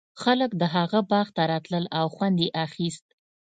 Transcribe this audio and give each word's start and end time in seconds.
خلک 0.21 0.51
د 0.61 0.63
هغه 0.75 0.99
باغ 1.11 1.27
ته 1.35 1.41
راتلل 1.51 1.85
او 1.99 2.05
خوند 2.15 2.37
یې 2.43 2.49
اخیست. 2.65 3.05